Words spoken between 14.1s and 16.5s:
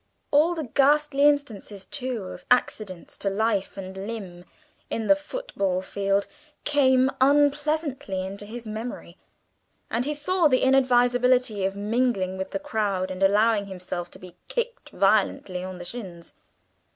be kicked violently on the shins.